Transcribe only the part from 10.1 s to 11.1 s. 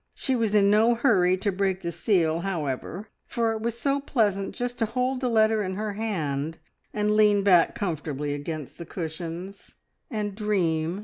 dream.